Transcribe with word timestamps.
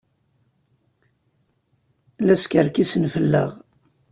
La 2.25 2.35
skerkisen 2.43 3.05
fell-aɣ. 3.13 3.51